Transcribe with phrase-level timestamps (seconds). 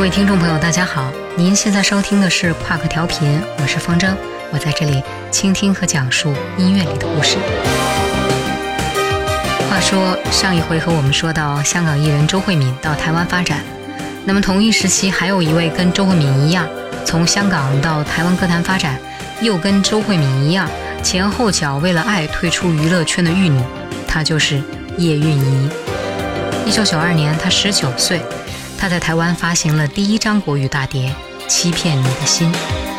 [0.00, 1.12] 各位听众朋友，大家好！
[1.36, 4.08] 您现在收听的是跨克调频，我是风筝，
[4.50, 7.36] 我在这里倾听和讲述音乐里的故事。
[9.68, 13.58] 话说上一回和我们说到香港艺人周慧敏到台湾发展，
[14.24, 16.66] 那么同一时期还有一位跟周慧敏一样
[17.04, 18.98] 从香港到台湾歌坛发展，
[19.42, 20.66] 又跟周慧敏一样
[21.02, 23.62] 前后脚为了爱退出娱乐圈的玉女，
[24.08, 24.62] 她就是
[24.96, 25.70] 叶蕴仪。
[26.64, 28.22] 一九九二年，她十九岁。
[28.80, 31.14] 他在台湾发行了第一张国语大碟
[31.46, 32.50] 《欺骗你的心》。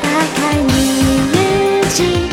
[0.03, 1.01] 打开你
[1.33, 2.30] 日记，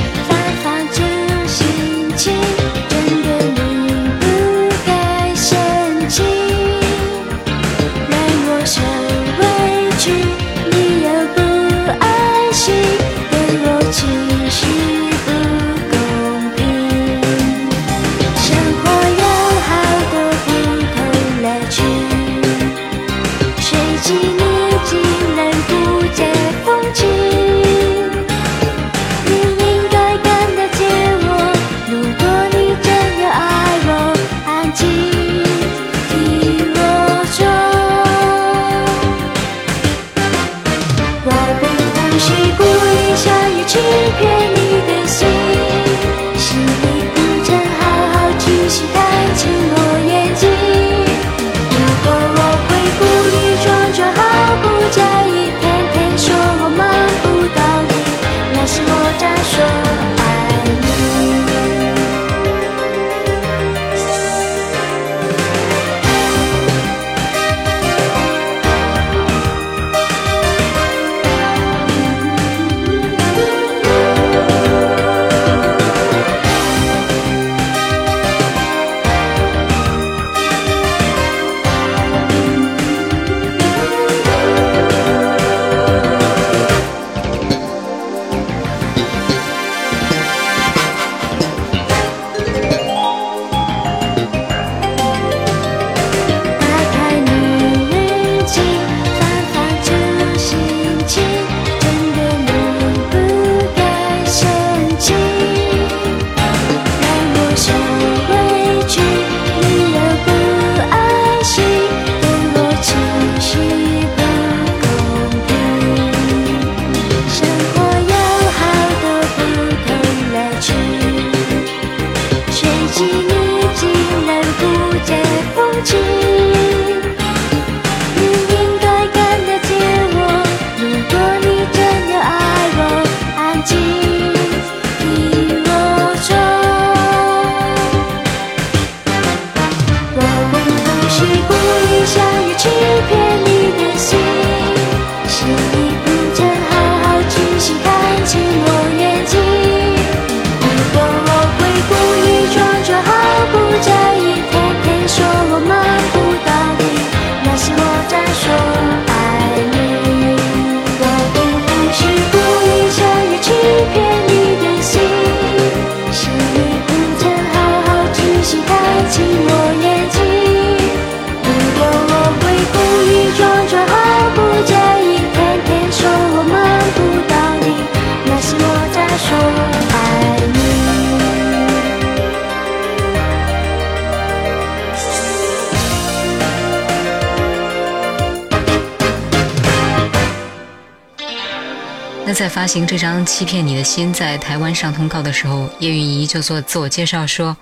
[192.39, 197.57] 在发行这张《欺骗你的心》在台湾上通告的时候，叶蕴仪就做自我介绍说：“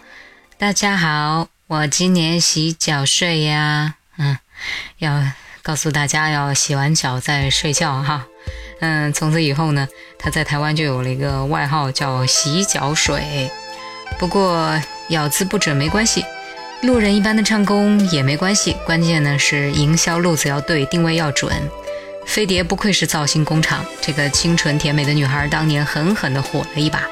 [0.61, 4.37] 大家好，我今年洗脚睡呀，嗯，
[4.99, 5.23] 要
[5.63, 8.27] 告诉大家要洗完脚再睡觉哈。”
[8.81, 9.89] 嗯，从此以后呢，
[10.19, 13.51] 他在台湾就有了一个外号叫“洗脚水”。
[14.21, 16.23] 不过咬字不准没关系，
[16.83, 21.51] 路人一般的唱功也没关系，关键呢是营销路子要对，定位要准。
[22.27, 27.03] 飞碟不愧是造星工厂，这个清纯甜美的女孩当年狠狠地火了一把。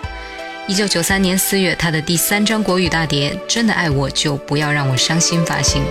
[0.68, 5.82] 一九九三年四月，她的第三张国语大碟《真的爱我就不要让我伤心》发行。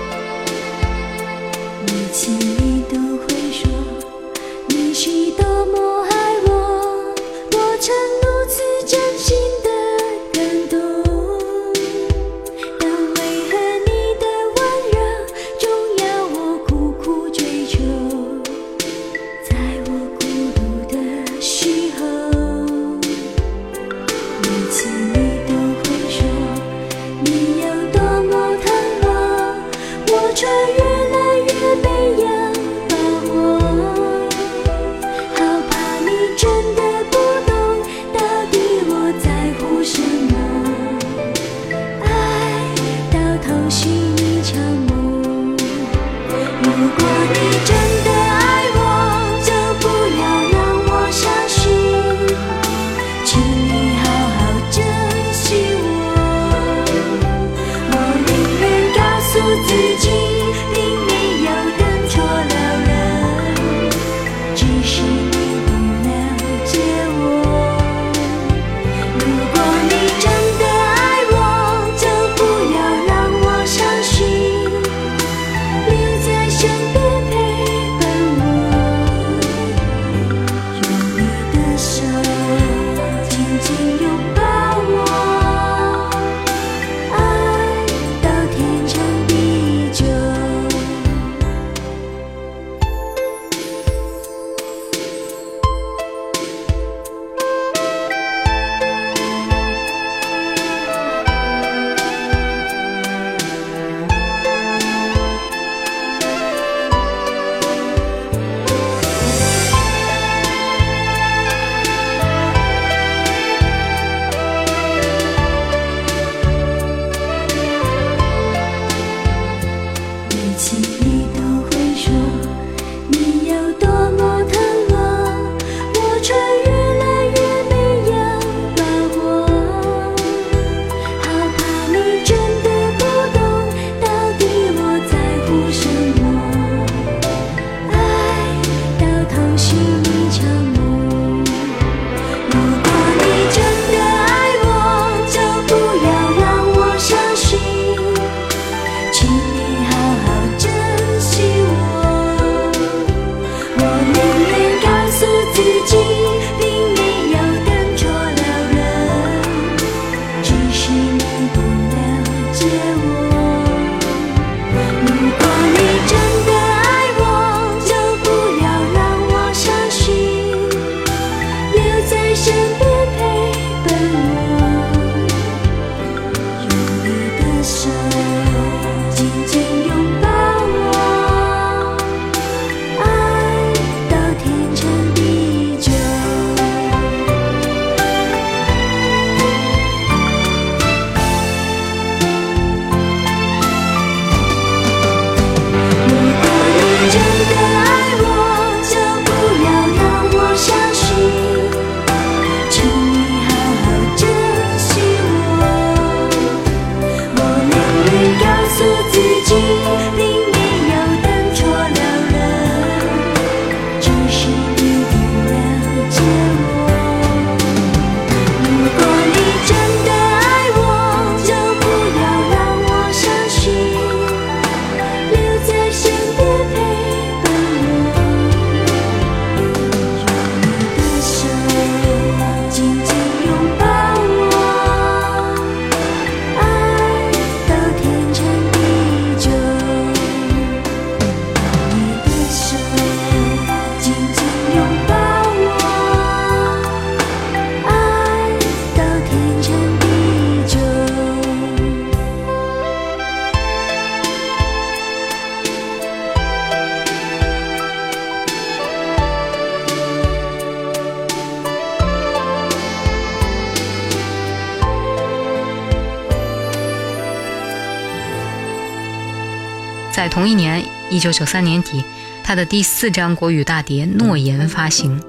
[270.33, 272.03] 同一年一九九三年底
[272.43, 275.21] 他的第四张国语大碟诺言发行。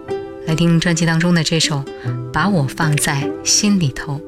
[0.46, 1.84] 来听专辑当中的这首
[2.32, 4.18] 把我放在心里头。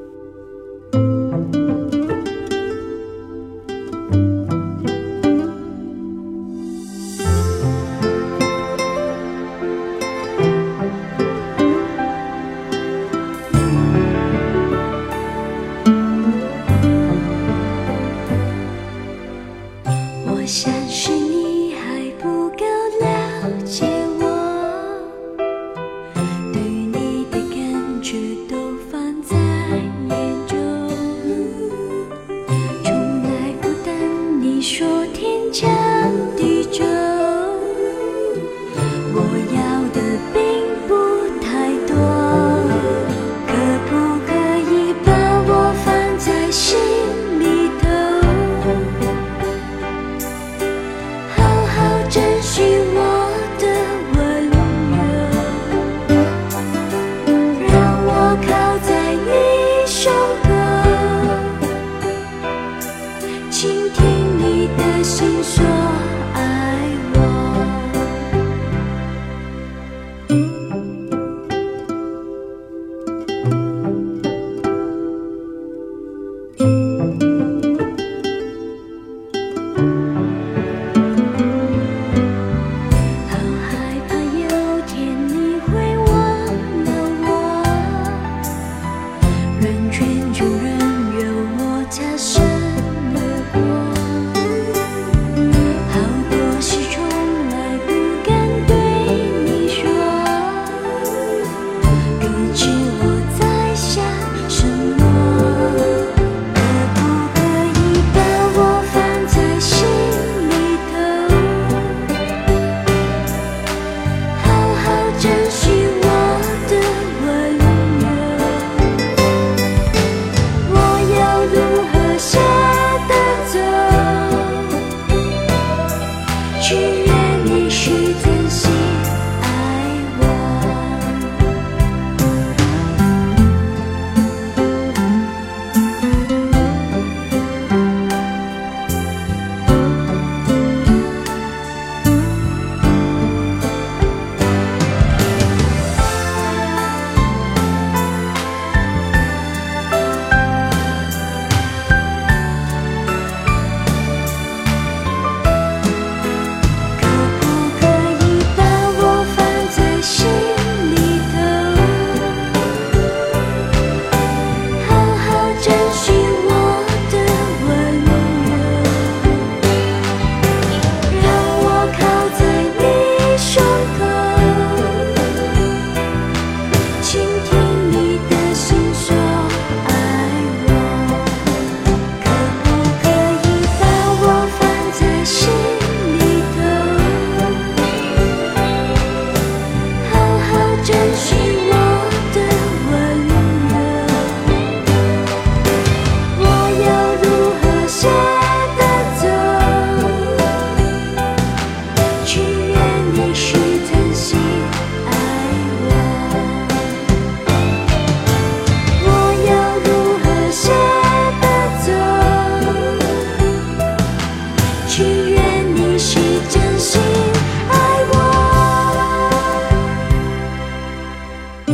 [221.67, 221.73] 一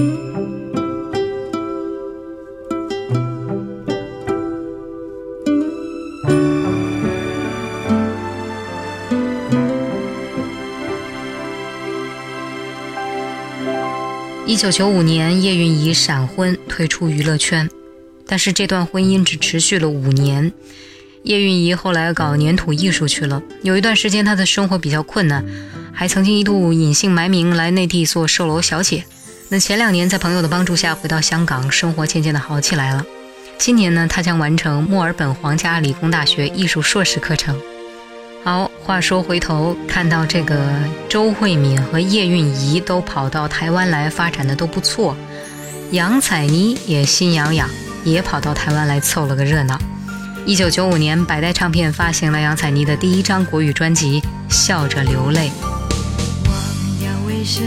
[14.55, 17.69] 九九五年，叶蕴仪闪婚退出娱乐圈，
[18.25, 20.51] 但是这段婚姻只持续了五年。
[21.21, 25.45] 叶蕴仪后来搞粘土艺术去了，有一段时间她的生活比较困难，
[25.91, 29.03] 还曾经一度隐姓埋名来内地做售楼小姐。
[29.53, 33.05] 那前两年在朋友的帮助下回到香港，生活渐渐的好起来了。
[33.59, 37.55] 今年呢，他将完成墨尔本皇家理工大学艺术硕士课程。
[38.43, 40.73] 好，话说回头看到这个
[41.07, 45.15] 周慧敏和叶蕴仪都跑到台湾来发展的都不错，
[45.91, 47.69] 杨采妮也心痒痒，
[48.03, 49.79] 也跑到台湾来凑了个热闹。
[50.47, 54.19] 一九九五年，百代唱片发行了杨采妮的第一张国语专辑
[54.51, 55.51] 《笑着流泪》。
[56.49, 56.55] 忘
[56.99, 57.61] 了为什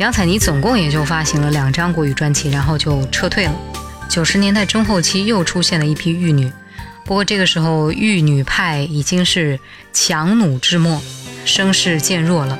[0.00, 3.54] 杨采妮总共也就发行了两张国语专辑，然后就撤退了。
[4.08, 6.50] 九十年代中后期又出现了一批玉女，
[7.04, 9.60] 不过这个时候玉女派已经是
[9.92, 11.02] 强弩之末，
[11.44, 12.58] 声势渐弱了。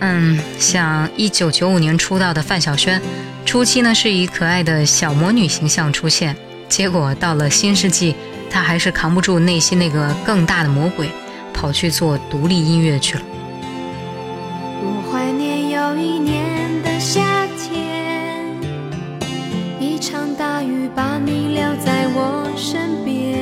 [0.00, 2.98] 嗯，像一九九五年出道的范晓萱，
[3.44, 6.34] 初期呢是以可爱的小魔女形象出现，
[6.66, 8.16] 结果到了新世纪，
[8.48, 11.10] 她还是扛不住内心那个更大的魔鬼，
[11.52, 13.22] 跑去做独立音乐去了。
[15.98, 18.56] 一年的夏天，
[19.80, 23.38] 一场大雨把你留在我身边。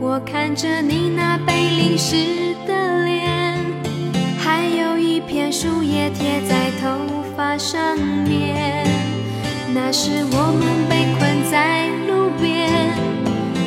[0.00, 3.56] 我看着你那被淋湿的脸，
[4.38, 6.88] 还有一片树叶贴在头
[7.36, 8.86] 发上面。
[9.72, 12.92] 那时我们被困在路边，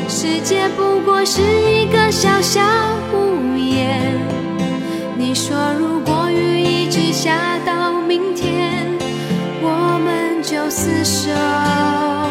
[0.10, 2.62] 世界不过是一个小小
[3.14, 4.20] 屋檐。
[5.16, 8.86] 你说如果雨一直下到明天，
[9.62, 12.23] 我们就厮守。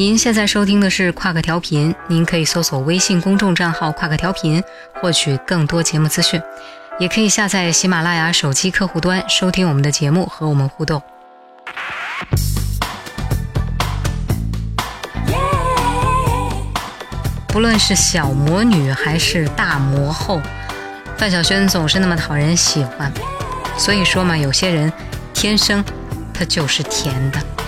[0.00, 4.64] 您现在收听的是跨个调频，您可以搜索微信公众账号“跨个调频”
[4.98, 6.40] 获取更多节目资讯，
[6.98, 11.02] 也可以下载喜马拉雅手机客户端收听我们的节目和我们互动。
[17.48, 20.40] 不论是小魔女还是大魔后，
[21.18, 23.12] 范晓萱总是那么讨人喜欢。
[23.76, 24.90] 所以说嘛，有些人
[25.34, 25.84] 天生
[26.32, 27.59] 他就是甜的。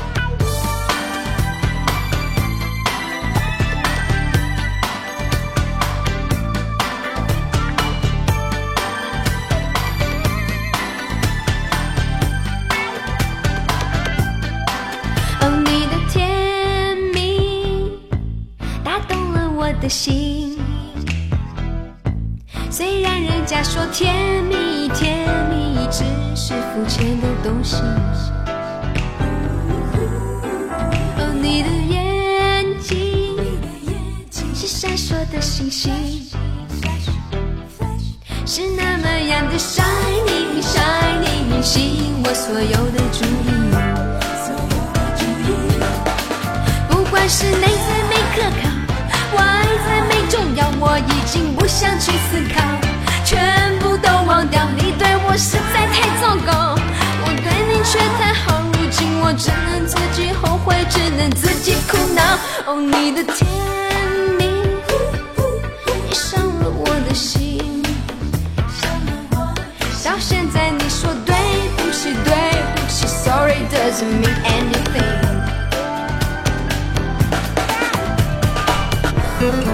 [19.93, 20.59] 心，
[22.71, 26.03] 虽然人家说甜蜜甜蜜只
[26.35, 27.77] 是肤浅的东西。
[31.19, 33.37] 哦，你的眼睛
[34.55, 35.93] 是闪烁的星星，
[38.47, 43.53] 是那么样的 shining shining，吸引我所有的注意。
[46.89, 48.62] 不管是内在没可靠，外在没重
[50.57, 52.63] 要，我已经不想去思考，
[53.25, 54.67] 全部都忘掉。
[54.77, 56.75] 你对我实在太糟糕，
[57.25, 62.23] 我对你却太好，如今我只能自己后悔，只能自己苦恼。
[62.67, 63.49] 哦，你的甜
[64.39, 64.45] 蜜，
[66.09, 67.83] 你伤了我的心。
[70.05, 71.35] 到现在你说对
[71.79, 72.35] 不起，对
[72.75, 75.32] 不起，Sorry doesn't mean anything。
[79.43, 79.67] thank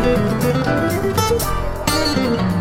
[2.53, 2.58] you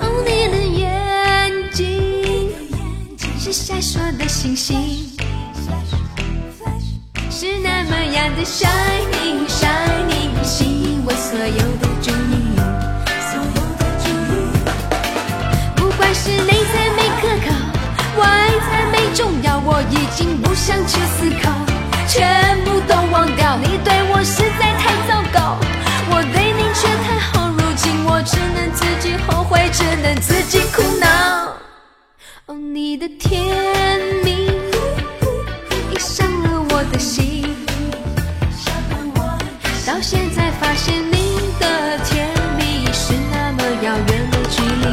[0.01, 0.83] 哦，你的眼
[1.71, 1.81] 睛
[3.39, 5.09] 是闪烁的星星，
[7.31, 12.33] 是那么样的 shining shining，吸引我所有的注意。
[15.75, 17.49] 不管是内在没可靠，
[18.19, 18.21] 外
[18.69, 21.49] 在没重要，我已经不想去思考，
[22.07, 22.95] 全部都
[32.93, 33.41] 你的甜
[34.23, 34.51] 蜜，
[35.89, 37.55] 你伤了我的心。
[39.83, 44.85] 到现在发现你的甜蜜是那么遥远的距离。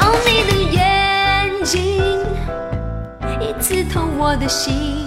[0.00, 2.20] 哦，你的眼睛
[3.40, 5.06] 已刺痛我的心。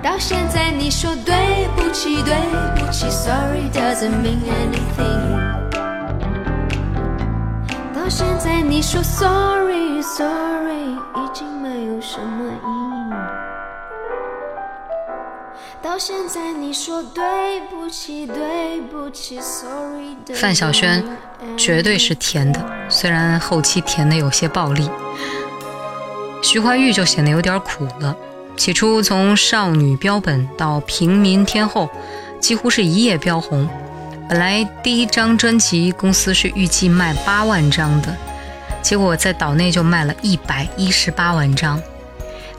[0.00, 2.36] 到现在你说对不起，对
[2.76, 5.53] 不起，Sorry doesn't mean anything。
[8.04, 12.68] 到现在你说 Sorry Sorry 已经没有什么意
[13.08, 13.14] 义。
[15.82, 20.18] 到现在你说对不起，对不起，Sorry。
[20.34, 21.02] 范晓萱
[21.56, 24.90] 绝对是甜的，虽然后期甜的有些暴力。
[26.42, 28.14] 徐怀钰就显得有点苦了。
[28.54, 31.88] 起初从少女标本到平民天后，
[32.38, 33.66] 几乎是一夜飙红。
[34.34, 38.12] 本来第一张专辑公司是预计卖八万张的，
[38.82, 41.80] 结果在岛内就卖了一百一十八万张。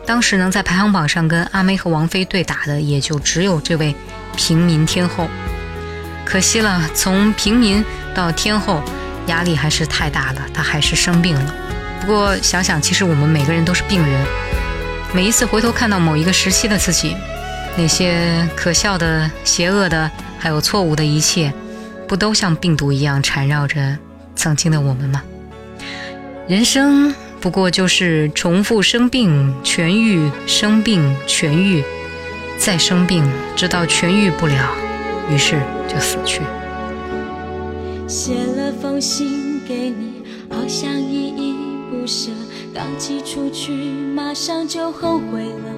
[0.06, 3.94] 当时能在排行榜上跟阿妹和王菲对打的，也就只有这位
[4.38, 5.28] 平民天后。
[6.24, 7.84] 可惜了，从平民
[8.14, 8.82] 到天后，
[9.28, 11.54] 压力还是太大了，她还是生病了。
[12.00, 14.26] 不过想想，其实我们每个人都是病人，
[15.14, 17.18] 每一次回头看到某一个时期的自己，
[17.76, 20.10] 那些可笑的、邪恶的，
[20.40, 21.54] 还有错误的一切，
[22.08, 23.98] 不都像病毒一样缠绕着
[24.36, 25.24] 曾经的我们吗？
[26.48, 31.84] 人生不过就是重复生病、痊愈、生病、痊愈，
[32.58, 33.24] 再生病，
[33.56, 34.76] 直到痊愈不了，
[35.32, 36.42] 于是就死去。
[38.08, 41.56] 写了封信给你，好像依依
[41.90, 42.30] 不舍，
[42.74, 43.72] 刚寄出去
[44.16, 45.74] 马上就后悔了。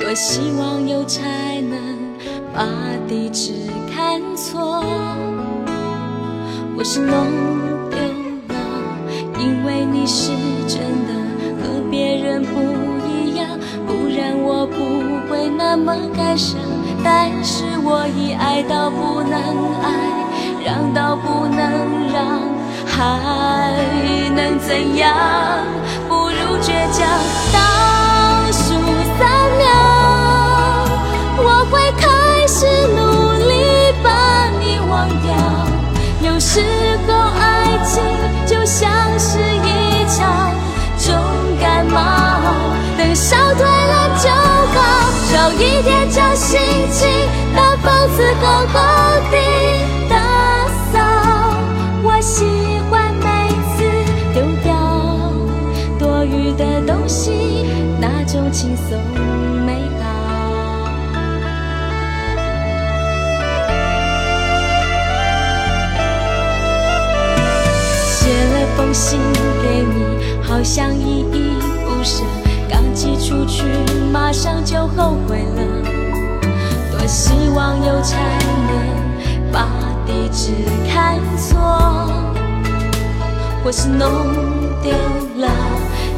[0.00, 1.78] 多希望有才能
[2.54, 2.66] 把
[3.08, 3.52] 地址
[3.94, 4.82] 看错，
[6.76, 7.26] 我是弄
[7.90, 7.98] 丢
[8.48, 8.56] 了，
[9.38, 10.32] 因为你是
[10.66, 11.14] 真的
[11.62, 12.60] 和别人不
[13.06, 13.48] 一样，
[13.86, 14.74] 不然我不
[15.28, 16.58] 会那么感伤。
[17.02, 19.38] 但是我已爱到不能
[19.82, 20.14] 爱。
[20.64, 21.60] 让到不能
[22.10, 22.40] 让，
[22.86, 23.70] 还
[24.34, 25.14] 能怎样？
[26.08, 27.06] 不如倔强。
[27.52, 27.60] 倒
[35.04, 35.28] 忘掉。
[36.22, 36.60] 有时
[37.06, 38.02] 候爱情
[38.46, 40.50] 就像是一场
[40.98, 41.14] 重
[41.60, 42.00] 感冒，
[42.96, 44.80] 等烧退了就好。
[45.30, 46.58] 少一点侥幸
[46.90, 47.06] 情，
[47.54, 47.84] 当讽
[48.16, 48.80] 刺过后
[49.30, 49.36] 地
[50.08, 50.16] 打
[50.90, 50.98] 扫。
[52.02, 52.46] 我喜
[52.88, 53.84] 欢每次
[54.32, 54.72] 丢掉
[55.98, 57.66] 多余的东西，
[58.00, 58.98] 那种轻松
[68.94, 69.18] 心
[69.60, 72.22] 给你，好像依依不舍。
[72.70, 73.64] 刚寄出去，
[74.12, 75.62] 马上就后悔了。
[76.92, 78.16] 多希望邮差
[78.68, 79.66] 能把
[80.06, 80.52] 地址
[80.88, 82.08] 看错，
[83.64, 84.08] 或是弄
[84.80, 84.92] 丢
[85.38, 85.50] 了，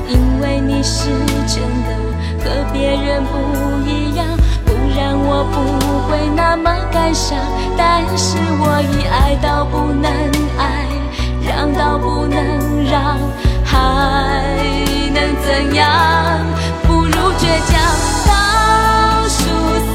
[0.09, 1.09] 因为你是
[1.47, 1.97] 真的
[2.45, 4.27] 和别人不一样。
[4.67, 5.57] 不然我不
[6.09, 7.39] 会那么感伤。
[7.77, 10.11] 但是我已爱到不能
[10.59, 10.86] 爱，
[11.57, 13.19] 让到不能让，
[13.65, 14.45] 还
[15.15, 15.89] 能怎样？
[16.83, 17.81] 不如倔强。
[18.27, 19.41] 倒数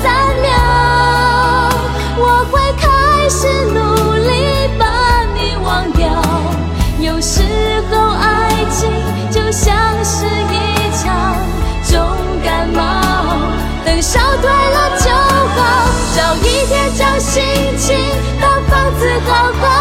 [0.02, 0.50] 三秒，
[2.18, 3.80] 我会开始努
[4.16, 4.32] 力
[4.80, 4.84] 把
[5.36, 6.10] 你忘掉。
[7.00, 7.44] 有时
[7.92, 8.90] 候爱情
[9.30, 9.72] 就像
[10.04, 11.36] 是一场
[11.86, 11.94] 重
[12.44, 12.80] 感冒，
[13.86, 15.60] 等烧退了就好。
[16.18, 17.44] 找一天找心
[17.78, 17.96] 情，
[18.42, 19.30] 把房子好
[19.62, 19.81] 好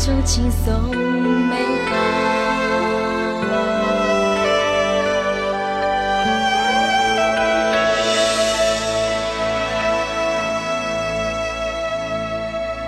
[0.00, 0.82] 种轻松
[1.50, 1.56] 美
[1.90, 1.96] 好。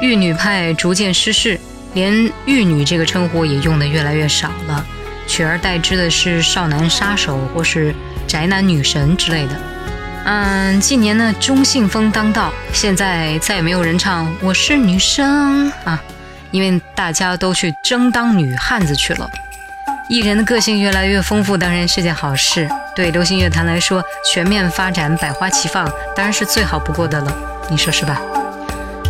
[0.00, 1.60] 玉女派逐渐失势，
[1.92, 4.84] 连玉女这个称呼也用的越来越少了，
[5.26, 7.94] 取而代之的是少男杀手或是
[8.26, 9.60] 宅男女神之类的。
[10.24, 16.02] 嗯，近年呢中性风当道，现在再也没有人唱我是女生啊，
[16.52, 19.28] 因为大家都去争当女汉子去了。
[20.08, 22.68] 艺人的个性越来越丰富，当然是件好事。
[22.94, 25.84] 对流行乐坛来说，全面发展、百花齐放，
[26.14, 27.34] 当然是最好不过的了。
[27.70, 28.20] 你说是吧？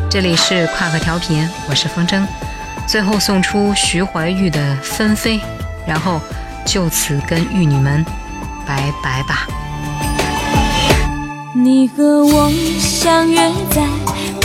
[0.09, 2.23] 这里是跨河调频，我是风筝。
[2.87, 5.39] 最后送出徐怀钰的《纷飞》，
[5.87, 6.21] 然后
[6.65, 8.05] 就此跟玉女们
[8.67, 9.47] 拜拜吧。
[11.55, 13.37] 你和我相约
[13.71, 13.83] 在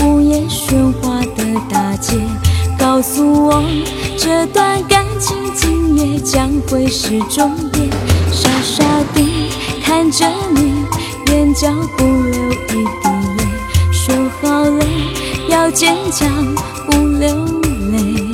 [0.03, 2.15] 午夜喧哗的大街，
[2.78, 3.63] 告诉我
[4.18, 7.90] 这段感情今夜将会是终点。
[8.32, 9.50] 傻傻地
[9.84, 10.86] 看着你，
[11.32, 12.84] 眼角不流一滴
[13.38, 13.44] 泪，
[13.92, 14.86] 说好了
[15.50, 16.28] 要坚强，
[16.86, 17.30] 不流
[17.92, 18.26] 泪。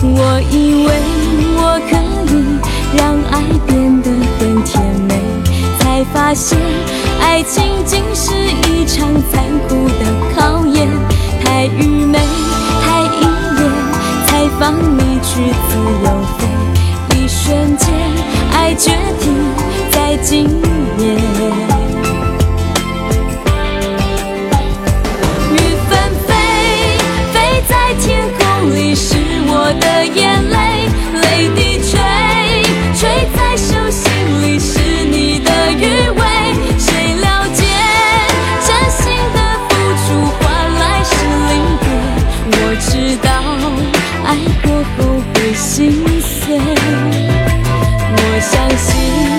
[0.00, 0.88] 我以为
[1.56, 1.96] 我可
[2.32, 2.34] 以
[2.96, 5.10] 让爱变得很甜美，
[5.78, 6.58] 才发现
[7.20, 8.32] 爱情竟是
[8.68, 10.00] 一场残酷的
[10.34, 10.88] 考验。
[11.44, 12.18] 太愚昧，
[14.58, 16.40] 放你去自由飞。
[17.16, 17.86] 一瞬间，
[18.52, 18.90] 爱决
[19.20, 19.32] 定
[19.90, 20.48] 在今
[20.98, 21.04] 夜。
[25.52, 25.56] 雨
[25.88, 25.90] 纷
[26.26, 26.30] 飞，
[27.32, 29.14] 飞在天空里是
[29.46, 30.18] 我的眼
[30.50, 30.56] 泪，
[31.20, 31.96] 泪滴垂，
[32.96, 33.00] 垂
[33.36, 33.56] 在
[45.86, 46.58] 会心碎，
[48.10, 49.37] 我相信